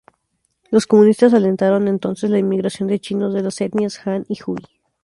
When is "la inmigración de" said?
2.31-2.97